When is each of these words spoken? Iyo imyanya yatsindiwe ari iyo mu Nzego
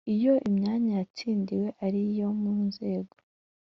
Iyo 0.15 0.33
imyanya 0.49 0.91
yatsindiwe 0.99 1.67
ari 1.85 1.99
iyo 2.09 2.27
mu 2.41 2.53
Nzego 2.67 3.15